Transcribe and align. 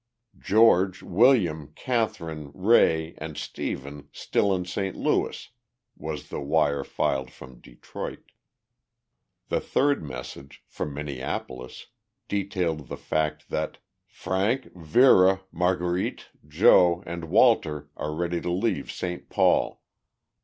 "George, 0.39 1.03
William, 1.03 1.73
Katherine, 1.75 2.49
Ray, 2.55 3.13
and 3.19 3.37
Stephen 3.37 4.07
still 4.11 4.51
in 4.55 4.65
St. 4.65 4.95
Louis," 4.95 5.51
was 5.95 6.29
the 6.29 6.39
wire 6.41 6.83
filed 6.83 7.29
from 7.29 7.61
Detroit. 7.61 8.31
The 9.49 9.59
third 9.59 10.01
message, 10.01 10.63
from 10.65 10.95
Minneapolis, 10.95 11.85
detailed 12.27 12.87
the 12.87 12.97
fact 12.97 13.49
that 13.51 13.77
"Frank, 14.07 14.73
Vera, 14.75 15.41
Marguerite, 15.51 16.29
Joe, 16.47 17.03
and 17.05 17.25
Walter 17.25 17.91
are 17.95 18.11
ready 18.15 18.41
to 18.41 18.49
leave 18.49 18.91
St. 18.91 19.29
Paul." 19.29 19.83